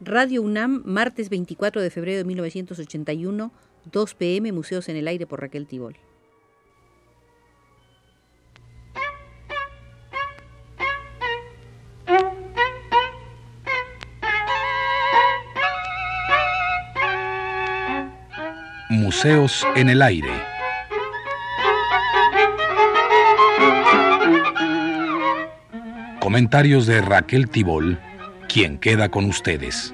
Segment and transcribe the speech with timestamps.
[0.00, 3.50] Radio UNAM, martes 24 de febrero de 1981,
[3.90, 5.96] 2 pm, Museos en el Aire por Raquel Tibol.
[18.90, 20.28] Museos en el Aire.
[26.20, 27.98] Comentarios de Raquel Tibol,
[28.56, 29.92] quien queda con ustedes.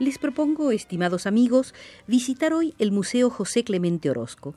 [0.00, 1.72] Les propongo, estimados amigos,
[2.08, 4.56] visitar hoy el Museo José Clemente Orozco.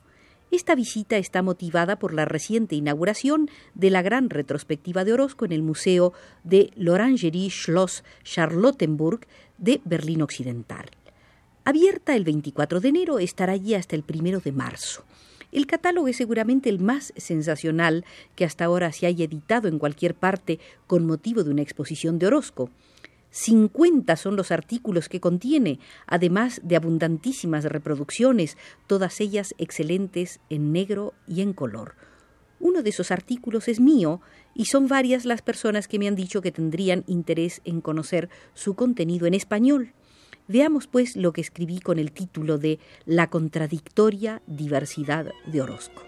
[0.50, 5.52] Esta visita está motivada por la reciente inauguración de la gran retrospectiva de Orozco en
[5.52, 6.12] el Museo
[6.42, 9.20] de l'Orangerie Schloss Charlottenburg
[9.58, 10.90] de Berlín Occidental.
[11.70, 15.04] Abierta el 24 de enero, estará allí hasta el 1 de marzo.
[15.52, 18.04] El catálogo es seguramente el más sensacional
[18.34, 22.26] que hasta ahora se haya editado en cualquier parte con motivo de una exposición de
[22.26, 22.70] Orozco.
[23.30, 28.56] 50 son los artículos que contiene, además de abundantísimas reproducciones,
[28.88, 31.94] todas ellas excelentes en negro y en color.
[32.58, 34.20] Uno de esos artículos es mío
[34.56, 38.74] y son varias las personas que me han dicho que tendrían interés en conocer su
[38.74, 39.94] contenido en español.
[40.52, 46.02] Veamos pues lo que escribí con el título de La contradictoria diversidad de Orozco.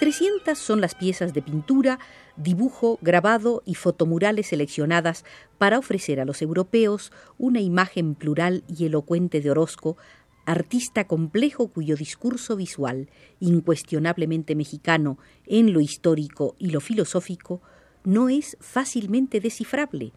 [0.00, 2.00] Trescientas son las piezas de pintura,
[2.36, 5.24] dibujo, grabado y fotomurales seleccionadas
[5.58, 9.96] para ofrecer a los europeos una imagen plural y elocuente de Orozco,
[10.46, 17.60] artista complejo cuyo discurso visual, incuestionablemente mexicano en lo histórico y lo filosófico,
[18.04, 20.12] no es fácilmente descifrable.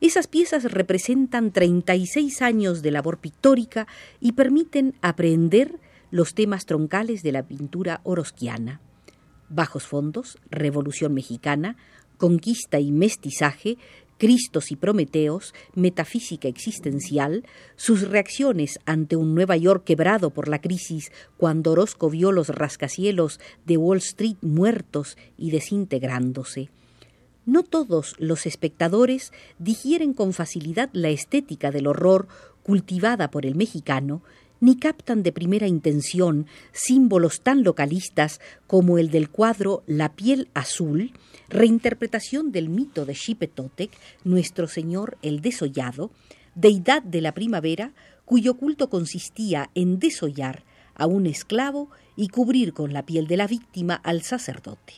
[0.00, 3.86] Esas piezas representan 36 años de labor pictórica
[4.20, 5.78] y permiten aprehender
[6.10, 8.80] los temas troncales de la pintura orosquiana.
[9.50, 11.76] Bajos fondos, Revolución Mexicana,
[12.16, 13.76] Conquista y Mestizaje,
[14.18, 17.44] Cristos y Prometeos, metafísica existencial,
[17.76, 23.40] sus reacciones ante un Nueva York quebrado por la crisis cuando Orozco vio los rascacielos
[23.64, 26.68] de Wall Street muertos y desintegrándose.
[27.46, 32.28] No todos los espectadores digieren con facilidad la estética del horror
[32.62, 34.22] cultivada por el mexicano
[34.60, 41.12] ni captan de primera intención símbolos tan localistas como el del cuadro La piel azul,
[41.48, 43.90] reinterpretación del mito de Xipetotec,
[44.24, 46.10] nuestro señor el desollado,
[46.54, 47.92] deidad de la primavera,
[48.24, 50.64] cuyo culto consistía en desollar
[50.94, 54.94] a un esclavo y cubrir con la piel de la víctima al sacerdote.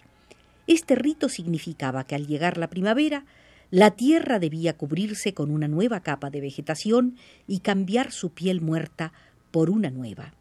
[0.66, 3.24] Este rito significaba que al llegar la primavera,
[3.70, 9.12] la tierra debía cubrirse con una nueva capa de vegetación y cambiar su piel muerta
[9.50, 10.34] por una nueva.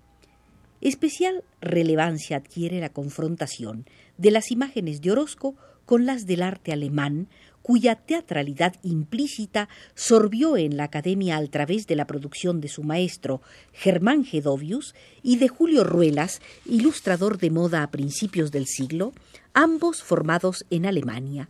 [0.81, 3.86] Especial relevancia adquiere la confrontación
[4.18, 5.56] de las imágenes de Orozco
[5.90, 7.30] con las del arte alemán,
[7.64, 13.42] cuya teatralidad implícita sorbió en la academia a través de la producción de su maestro
[13.74, 19.14] Germán Gedovius y de Julio Ruelas, ilustrador de moda a principios del siglo,
[19.56, 21.50] ambos formados en Alemania.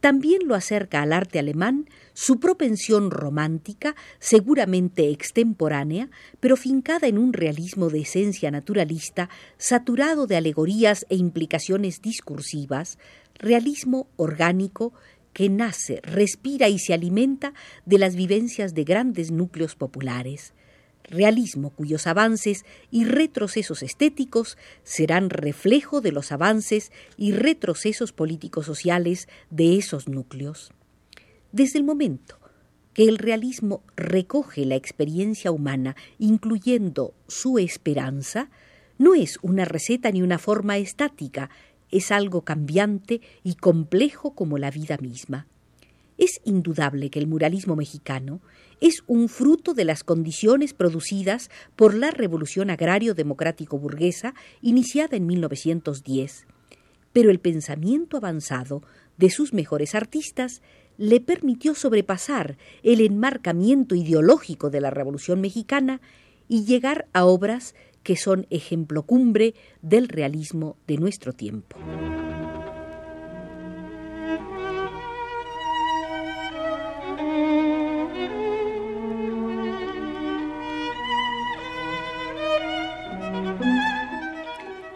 [0.00, 6.08] También lo acerca al arte alemán su propensión romántica, seguramente extemporánea,
[6.40, 12.98] pero fincada en un realismo de esencia naturalista, saturado de alegorías e implicaciones discursivas,
[13.38, 14.92] realismo orgánico
[15.32, 17.54] que nace, respira y se alimenta
[17.86, 20.52] de las vivencias de grandes núcleos populares
[21.08, 29.28] realismo cuyos avances y retrocesos estéticos serán reflejo de los avances y retrocesos políticos sociales
[29.50, 30.72] de esos núcleos.
[31.52, 32.38] Desde el momento
[32.92, 38.50] que el realismo recoge la experiencia humana, incluyendo su esperanza,
[38.98, 41.48] no es una receta ni una forma estática,
[41.90, 45.46] es algo cambiante y complejo como la vida misma.
[46.18, 48.40] Es indudable que el muralismo mexicano
[48.80, 56.46] es un fruto de las condiciones producidas por la revolución agrario-democrático-burguesa iniciada en 1910.
[57.12, 58.82] Pero el pensamiento avanzado
[59.16, 60.62] de sus mejores artistas
[60.96, 66.00] le permitió sobrepasar el enmarcamiento ideológico de la Revolución mexicana
[66.48, 67.74] y llegar a obras
[68.08, 71.76] que son ejemplo cumbre del realismo de nuestro tiempo.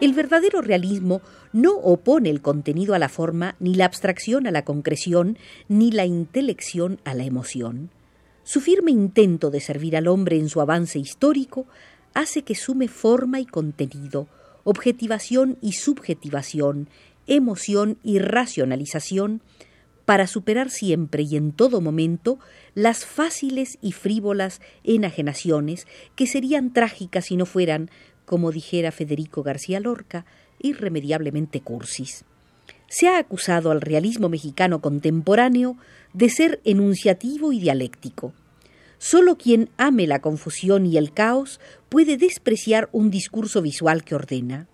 [0.01, 1.21] El verdadero realismo
[1.51, 5.37] no opone el contenido a la forma, ni la abstracción a la concreción,
[5.69, 7.91] ni la intelección a la emoción.
[8.43, 11.67] Su firme intento de servir al hombre en su avance histórico
[12.13, 14.27] hace que sume forma y contenido,
[14.63, 16.89] objetivación y subjetivación,
[17.27, 19.41] emoción y racionalización,
[20.05, 22.39] para superar siempre y en todo momento
[22.75, 27.89] las fáciles y frívolas enajenaciones que serían trágicas si no fueran,
[28.25, 30.25] como dijera Federico García Lorca,
[30.59, 32.25] irremediablemente cursis.
[32.87, 35.77] Se ha acusado al realismo mexicano contemporáneo
[36.13, 38.33] de ser enunciativo y dialéctico.
[39.05, 41.59] Solo quien ame la confusión y el caos
[41.89, 44.69] puede despreciar un discurso visual que ordena.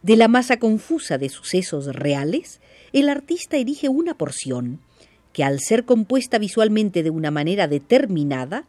[0.00, 2.60] De la masa confusa de sucesos reales,
[2.92, 4.78] el artista elige una porción
[5.32, 8.64] que, al ser compuesta visualmente de una manera determinada,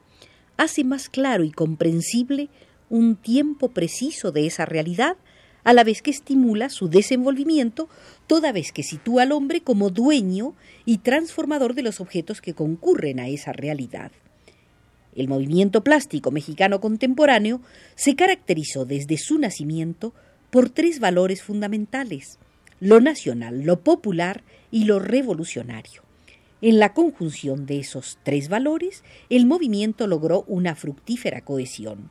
[0.57, 2.49] hace más claro y comprensible
[2.89, 5.17] un tiempo preciso de esa realidad,
[5.63, 7.89] a la vez que estimula su desenvolvimiento,
[8.25, 13.19] toda vez que sitúa al hombre como dueño y transformador de los objetos que concurren
[13.19, 14.11] a esa realidad.
[15.15, 17.61] El movimiento plástico mexicano contemporáneo
[17.95, 20.13] se caracterizó desde su nacimiento
[20.49, 22.37] por tres valores fundamentales
[22.79, 26.03] lo nacional, lo popular y lo revolucionario.
[26.61, 32.09] En la conjunción de esos tres valores, el movimiento logró una fructífera cohesión.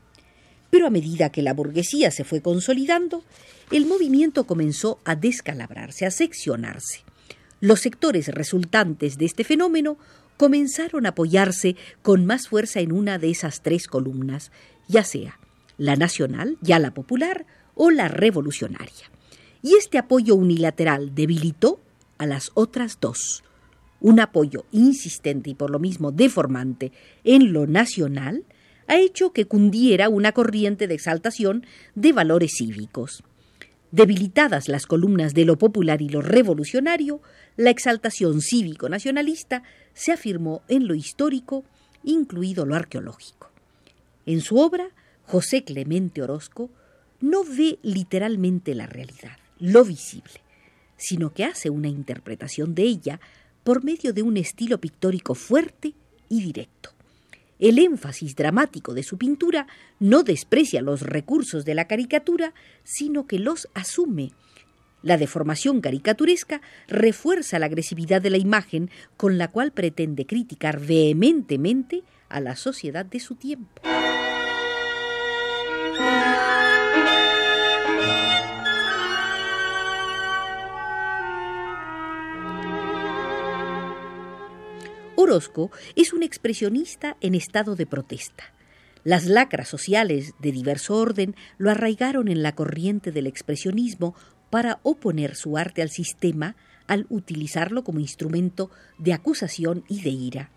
[0.71, 3.25] Pero a medida que la burguesía se fue consolidando,
[3.71, 7.03] el movimiento comenzó a descalabrarse, a seccionarse.
[7.61, 9.97] Los sectores resultantes de este fenómeno
[10.37, 14.53] comenzaron a apoyarse con más fuerza en una de esas tres columnas,
[14.89, 15.39] ya sea
[15.79, 19.11] la nacional, ya la popular o la revolucionaria
[19.65, 21.81] y este apoyo unilateral debilitó
[22.19, 23.43] a las otras dos.
[23.99, 26.93] Un apoyo insistente y por lo mismo deformante
[27.25, 28.45] en lo nacional
[28.87, 31.65] ha hecho que cundiera una corriente de exaltación
[31.95, 33.25] de valores cívicos.
[33.91, 37.23] Debilitadas las columnas de lo popular y lo revolucionario,
[37.57, 39.63] la exaltación cívico-nacionalista
[39.95, 41.65] se afirmó en lo histórico,
[42.03, 43.51] incluido lo arqueológico.
[44.27, 44.89] En su obra,
[45.27, 46.71] José Clemente Orozco
[47.21, 50.43] no ve literalmente la realidad lo visible,
[50.97, 53.21] sino que hace una interpretación de ella
[53.63, 55.95] por medio de un estilo pictórico fuerte
[56.29, 56.91] y directo.
[57.59, 59.67] El énfasis dramático de su pintura
[60.01, 62.53] no desprecia los recursos de la caricatura,
[62.83, 64.33] sino que los asume.
[65.05, 72.05] La deformación caricaturesca refuerza la agresividad de la imagen con la cual pretende criticar vehementemente
[72.31, 73.83] a la sociedad de su tiempo.
[85.17, 88.55] Orozco es un expresionista en estado de protesta.
[89.05, 94.15] Las lacras sociales de diverso orden lo arraigaron en la corriente del expresionismo
[94.55, 96.55] para oponer su arte al sistema
[96.87, 100.51] al utilizarlo como instrumento de acusación y de ira.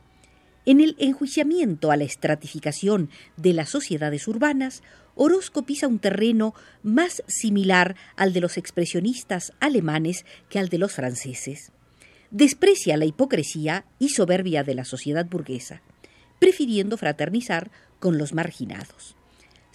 [0.67, 4.83] En el enjuiciamiento a la estratificación de las sociedades urbanas,
[5.15, 6.53] Orozco pisa un terreno
[6.83, 11.71] más similar al de los expresionistas alemanes que al de los franceses
[12.29, 15.81] desprecia la hipocresía y soberbia de la sociedad burguesa,
[16.38, 19.16] prefiriendo fraternizar con los marginados.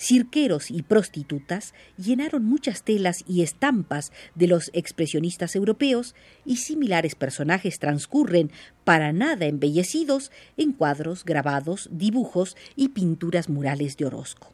[0.02, 7.78] Cirqueros y prostitutas llenaron muchas telas y estampas de los expresionistas europeos y similares personajes
[7.78, 8.50] transcurren,
[8.82, 14.52] para nada embellecidos, en cuadros, grabados, dibujos y pinturas murales de Orozco.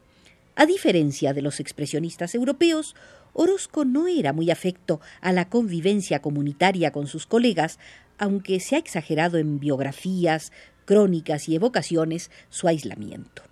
[0.55, 2.95] A diferencia de los expresionistas europeos,
[3.33, 7.79] Orozco no era muy afecto a la convivencia comunitaria con sus colegas,
[8.19, 10.53] aunque se ha exagerado en biografías,
[10.85, 13.49] crónicas y evocaciones su aislamiento.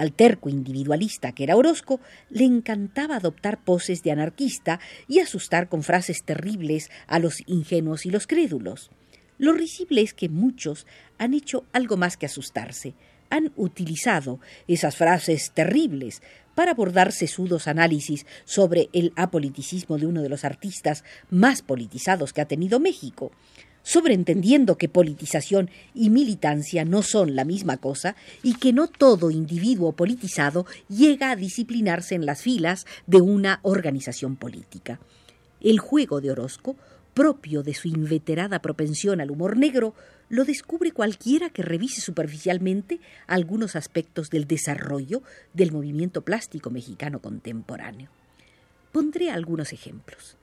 [0.00, 5.82] Al terco individualista que era Orozco, le encantaba adoptar poses de anarquista y asustar con
[5.82, 8.90] frases terribles a los ingenuos y los crédulos.
[9.36, 10.86] Lo risible es que muchos
[11.18, 12.94] han hecho algo más que asustarse,
[13.28, 16.22] han utilizado esas frases terribles
[16.54, 22.40] para abordar sesudos análisis sobre el apoliticismo de uno de los artistas más politizados que
[22.40, 23.32] ha tenido México,
[23.82, 29.92] sobreentendiendo que politización y militancia no son la misma cosa y que no todo individuo
[29.92, 35.00] politizado llega a disciplinarse en las filas de una organización política.
[35.60, 36.76] El juego de Orozco
[37.14, 39.94] propio de su inveterada propensión al humor negro,
[40.28, 45.22] lo descubre cualquiera que revise superficialmente algunos aspectos del desarrollo
[45.52, 48.08] del movimiento plástico mexicano contemporáneo.
[48.92, 50.36] Pondré algunos ejemplos.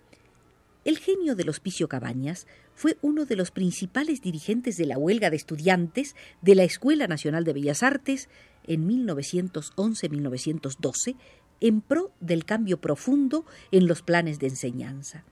[0.87, 5.35] El genio del Hospicio Cabañas fue uno de los principales dirigentes de la huelga de
[5.35, 8.29] estudiantes de la Escuela Nacional de Bellas Artes
[8.65, 11.17] en 1911-1912
[11.59, 15.25] en pro del cambio profundo en los planes de enseñanza.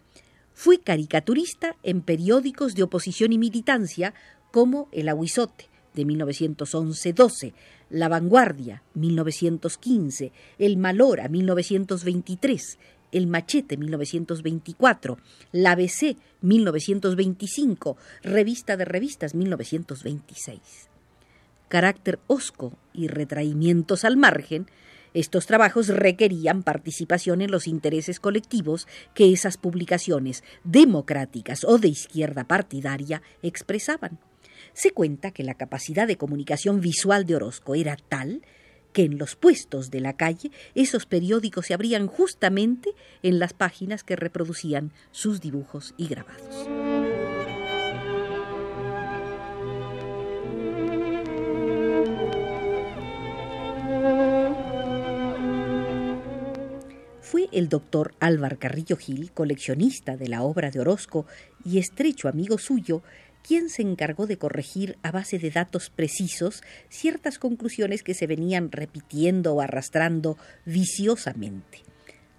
[0.54, 4.14] Fue caricaturista en periódicos de oposición y militancia
[4.52, 7.54] como El Aguizote, de 1911-12,
[7.90, 12.78] La Vanguardia, 1915, El Malora, 1923,
[13.12, 15.18] El Machete, 1924,
[15.52, 20.60] La ABC, 1925, Revista de Revistas, 1926.
[21.68, 24.68] Carácter osco y retraimientos al margen,
[25.16, 32.44] estos trabajos requerían participación en los intereses colectivos que esas publicaciones democráticas o de izquierda
[32.44, 34.20] partidaria expresaban.
[34.74, 38.42] Se cuenta que la capacidad de comunicación visual de Orozco era tal
[38.96, 42.92] que en los puestos de la calle esos periódicos se abrían justamente
[43.24, 46.70] en las páginas que reproducían sus dibujos y grabados.
[57.20, 61.26] Fue el doctor Álvar Carrillo Gil, coleccionista de la obra de Orozco
[61.66, 63.02] y estrecho amigo suyo,
[63.46, 68.72] quien se encargó de corregir a base de datos precisos ciertas conclusiones que se venían
[68.72, 71.84] repitiendo o arrastrando viciosamente.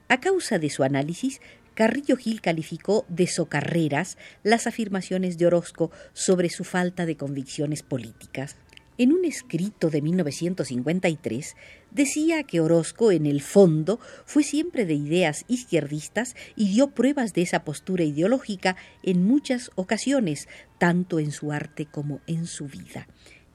[0.08, 1.40] A causa de su análisis,
[1.74, 8.56] Carrillo Gil calificó de socarreras las afirmaciones de Orozco sobre su falta de convicciones políticas.
[8.98, 11.54] En un escrito de 1953
[11.90, 17.42] decía que Orozco, en el fondo, fue siempre de ideas izquierdistas y dio pruebas de
[17.42, 20.48] esa postura ideológica en muchas ocasiones,
[20.78, 23.06] tanto en su arte como en su vida.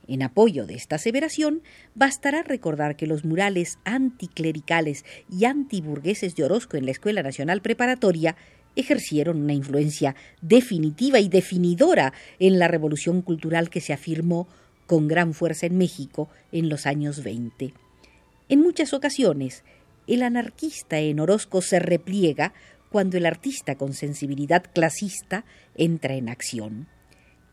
[0.07, 1.63] En apoyo de esta aseveración,
[1.95, 8.35] bastará recordar que los murales anticlericales y antiburgueses de Orozco en la Escuela Nacional Preparatoria
[8.75, 14.47] ejercieron una influencia definitiva y definidora en la revolución cultural que se afirmó
[14.91, 17.73] con gran fuerza en México en los años 20.
[18.49, 19.63] En muchas ocasiones,
[20.05, 22.51] el anarquista en Orozco se repliega
[22.89, 25.45] cuando el artista con sensibilidad clasista
[25.75, 26.89] entra en acción.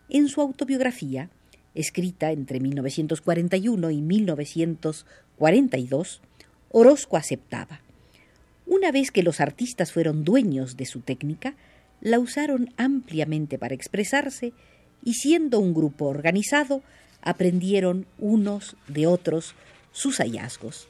[0.08, 1.30] En su autobiografía,
[1.76, 6.20] escrita entre 1941 y 1942,
[6.72, 7.82] Orozco aceptaba.
[8.66, 11.54] Una vez que los artistas fueron dueños de su técnica,
[12.00, 14.52] la usaron ampliamente para expresarse
[15.04, 16.82] y siendo un grupo organizado,
[17.22, 19.54] aprendieron unos de otros
[19.92, 20.88] sus hallazgos.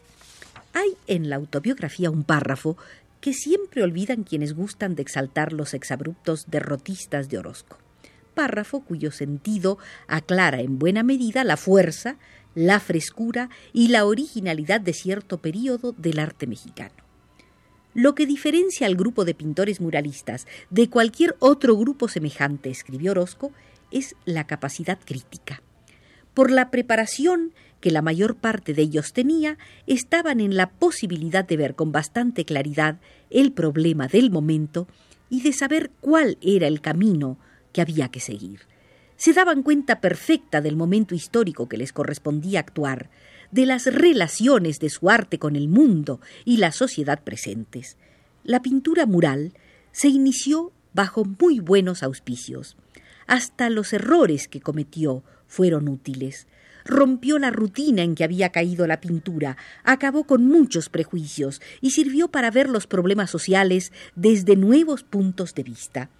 [0.74, 2.76] Hay en la autobiografía un párrafo
[3.20, 7.78] que siempre olvidan quienes gustan de exaltar los exabruptos derrotistas de Orozco.
[8.34, 12.16] Párrafo cuyo sentido aclara en buena medida la fuerza,
[12.54, 16.94] la frescura y la originalidad de cierto período del arte mexicano.
[17.94, 23.50] Lo que diferencia al grupo de pintores muralistas de cualquier otro grupo semejante, escribió Orozco,
[23.90, 25.62] es la capacidad crítica
[26.38, 31.56] por la preparación que la mayor parte de ellos tenía, estaban en la posibilidad de
[31.56, 34.86] ver con bastante claridad el problema del momento
[35.30, 37.38] y de saber cuál era el camino
[37.72, 38.60] que había que seguir.
[39.16, 43.10] Se daban cuenta perfecta del momento histórico que les correspondía actuar,
[43.50, 47.96] de las relaciones de su arte con el mundo y la sociedad presentes.
[48.44, 49.54] La pintura mural
[49.90, 52.76] se inició bajo muy buenos auspicios.
[53.26, 56.46] Hasta los errores que cometió fueron útiles.
[56.84, 62.28] Rompió la rutina en que había caído la pintura, acabó con muchos prejuicios y sirvió
[62.28, 66.10] para ver los problemas sociales desde nuevos puntos de vista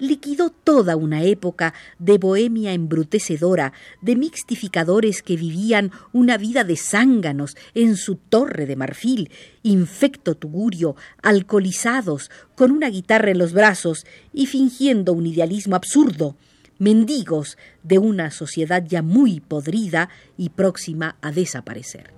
[0.00, 7.56] liquidó toda una época de bohemia embrutecedora, de mixtificadores que vivían una vida de zánganos
[7.74, 9.30] en su torre de marfil,
[9.62, 16.36] infecto tugurio, alcoholizados, con una guitarra en los brazos y fingiendo un idealismo absurdo
[16.80, 22.12] mendigos de una sociedad ya muy podrida y próxima a desaparecer.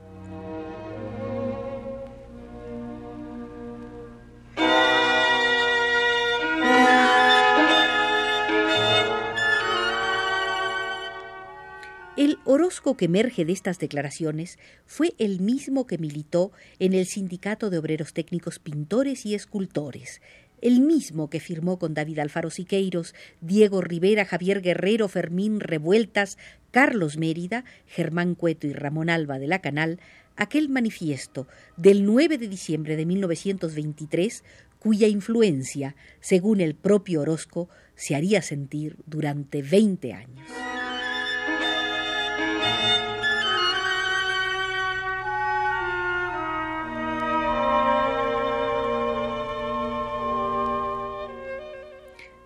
[12.16, 17.68] El Orozco que emerge de estas declaraciones fue el mismo que militó en el Sindicato
[17.68, 20.20] de Obreros Técnicos Pintores y Escultores,
[20.62, 26.38] el mismo que firmó con David Alfaro Siqueiros, Diego Rivera, Javier Guerrero, Fermín Revueltas,
[26.70, 30.00] Carlos Mérida, Germán Cueto y Ramón Alba de la Canal,
[30.36, 34.44] aquel manifiesto del 9 de diciembre de 1923,
[34.78, 40.48] cuya influencia, según el propio Orozco, se haría sentir durante 20 años.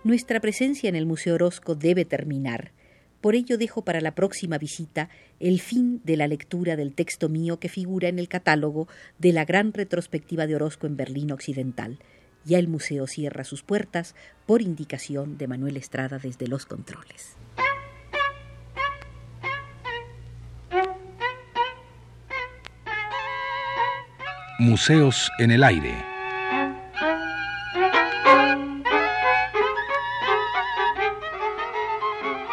[0.07, 2.71] Nuestra presencia en el Museo Orozco debe terminar,
[3.19, 5.09] Por ello dejo para la próxima visita
[5.41, 8.87] el fin de la lectura del texto mío que figura en el catálogo
[9.17, 11.99] de la gran retrospectiva de Orozco en Berlín Occidental.
[12.45, 17.35] Ya el museo cierra sus puertas por indicación de Manuel Estrada desde los controles.
[24.57, 26.16] Museos en el aire.